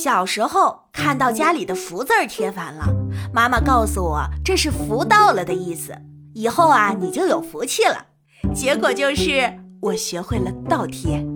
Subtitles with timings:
[0.00, 2.86] 小时候看到家里的福字儿贴反了，
[3.34, 5.92] 妈妈告诉我这是福到了的意思，
[6.34, 8.06] 以后啊你就有福气了。
[8.54, 11.26] 结果就是我学会了倒贴。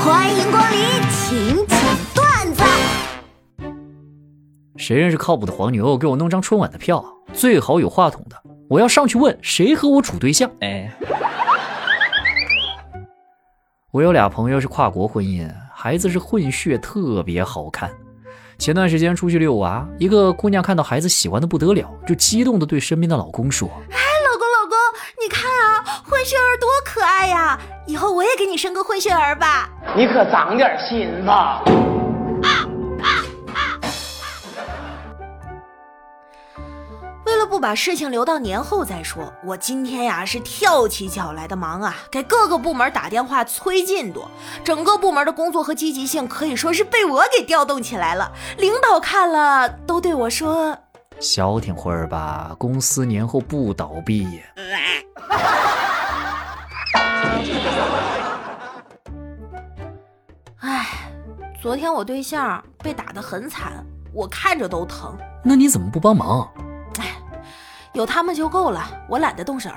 [0.00, 0.80] 欢迎光临，
[1.12, 1.78] 请讲
[2.12, 2.64] 段子。
[4.76, 5.96] 谁认识靠谱的黄牛？
[5.96, 8.34] 给我弄张春晚的票，最好有话筒的。
[8.68, 10.50] 我要上去问谁和我处对象。
[10.60, 10.92] 哎，
[13.90, 17.90] 我有俩朋友是跨国婚姻，孩子是混血，特别好看。
[18.58, 24.76] 前段时间出去遛娃，一个姑娘看到孩子喜欢的不得了，就激动的对身边的老公说：“哎，老公老公，
[25.24, 27.58] 你看啊，混血儿多可爱呀！
[27.86, 31.62] 以后我也给你生个混血儿吧。”你可长点心吧。
[37.60, 44.26] 把事情留到年后再说，我今天呀是跳起脚来的忙啊，给各个部门打电话催进度，
[44.64, 48.32] 整个部门的工作和积极性可以说是被我给调动起来了。
[48.58, 50.76] 领导看了都对我说
[51.20, 54.40] ：“消停会儿吧，公司年后不倒闭。”
[60.60, 60.86] 哎，
[61.62, 65.16] 昨天我对象被打得很惨，我看着都疼。
[65.44, 66.48] 那你怎么不帮忙？
[67.98, 69.68] 有他们就够了，我懒得动手。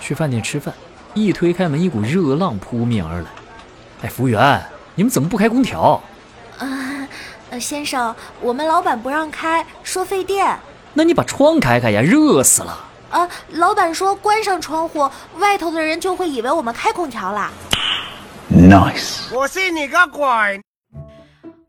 [0.00, 0.72] 去饭店吃饭，
[1.12, 3.26] 一推开门，一股热浪扑面而来。
[4.02, 4.62] 哎，服务员，
[4.94, 6.02] 你们怎么不开空调？
[6.58, 7.06] 啊，
[7.60, 10.58] 先生，我们老板不让开，说费电。
[10.94, 12.78] 那你把窗开开呀，热死了。
[13.10, 17.50] 啊，老板说关上窗户，外头的人就会以为我们开空调了。
[18.50, 20.63] Nice，我信你个鬼！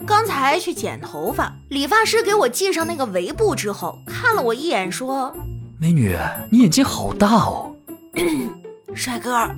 [0.06, 5.36] 刚才去剪头发，理发师给我系上那个围布之后，看了我一眼，说
[5.80, 6.16] ：“美女，
[6.52, 7.75] 你眼睛好大哦。
[8.94, 9.50] ”帅哥，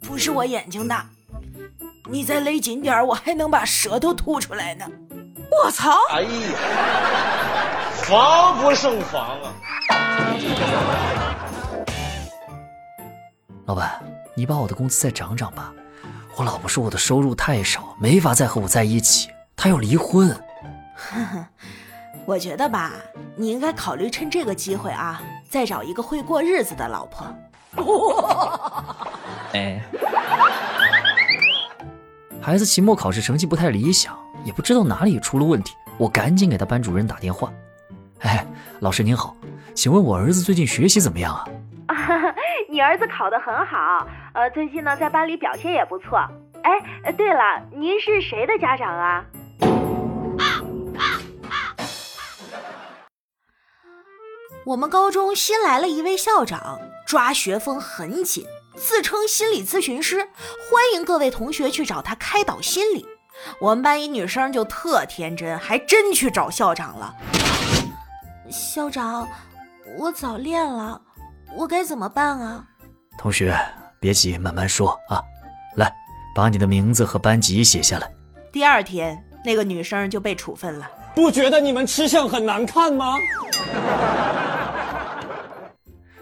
[0.00, 1.10] 不是我眼睛大，
[2.08, 4.86] 你再勒紧点，我还能把舌头吐出来呢。
[5.50, 5.90] 我操！
[6.10, 6.28] 哎呀，
[8.04, 9.52] 防不胜防啊！
[13.66, 14.00] 老板，
[14.34, 15.72] 你把我的工资再涨涨吧。
[16.36, 19.28] 我老婆说我的收入太少，没法再和我在一起。
[19.62, 20.34] 他要离婚，
[22.24, 22.92] 我觉得吧，
[23.36, 27.26] 你应该考虑趁这个机会啊，再找一个会过日子的老婆。
[29.52, 29.82] 哎，
[32.40, 37.52] 孩子期末考试成绩不太理想，也不知道哪里出了问题，我赶紧给他班主任打电话。
[38.20, 38.46] 哎，
[38.80, 39.36] 老师您好，
[39.74, 41.46] 请问我儿子最近学习怎么样啊？
[42.70, 46.18] 你儿子考得很好，呃，最近呢在班里表现也不错。
[46.62, 49.22] 哎，对了，您是谁的家长啊？
[54.66, 60.28] 我们高中新来了一位校长，抓学风很紧，自称心理咨询师，
[60.70, 63.04] 欢迎各位同学去找他开导心理。
[63.60, 67.16] 我们班一女生就特天真，还真去找校长了。
[68.48, 69.26] 校长，
[69.98, 71.00] 我早恋了，
[71.56, 72.64] 我该怎么办啊？
[73.18, 73.58] 同学，
[73.98, 75.20] 别急，慢慢说啊。
[75.76, 75.92] 来，
[76.34, 78.12] 把你的名字和班级写下来。
[78.52, 80.90] 第二天，那个女生就被处分了。
[81.14, 83.16] 不觉得你们吃相很难看吗？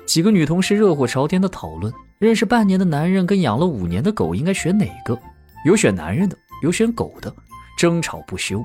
[0.07, 5.19] 几个女同事热火朝天的讨论：认识半年的男人跟养了五年的狗应该选哪个？
[5.65, 7.31] 有选男人的，有选狗的，
[7.77, 8.65] 争吵不休。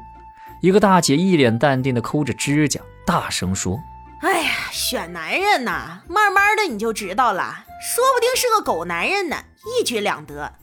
[0.62, 3.78] 一个大姐一脸淡定的抠着指甲，大声说
[4.22, 10.54] ：“哎呀，选男人呐，慢慢的你就知道了，说不定是个狗男人呢，一举两得。”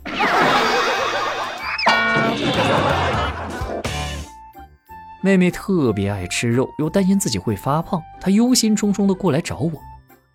[5.23, 9.73] 妹妹特别爱吃肉，又担心自己会发胖，她忧心忡忡的过来找我。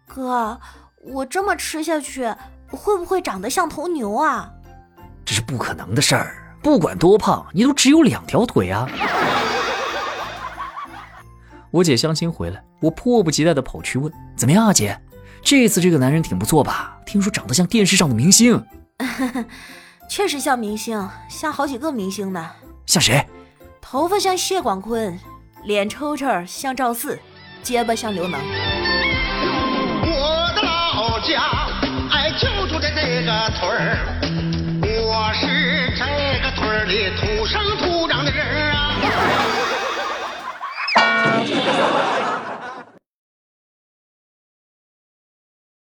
[0.06, 0.60] 哥，
[1.04, 2.26] 我这么吃下去，
[2.70, 4.52] 会不会长得像头牛啊？
[5.26, 6.42] 这是不可能的事儿。
[6.62, 8.88] 不管多胖，你都只有两条腿啊！
[11.72, 15.00] 我姐相亲回来，我迫不及待的跑去问：“怎么样啊，姐？
[15.44, 16.98] 这次这个男人挺不错吧？
[17.06, 18.64] 听说长得像电视上的明星。
[20.10, 22.52] ”确实像明星，像好几个明星呢。
[22.86, 23.28] 像谁？
[23.96, 25.18] 头发像谢广坤，
[25.64, 27.18] 脸抽抽像赵四，
[27.64, 28.42] 结巴像刘能。
[30.02, 31.42] 我的老家
[32.12, 33.72] 哎，就住在这个村，
[35.02, 36.04] 我是这
[36.44, 37.26] 个村儿里土。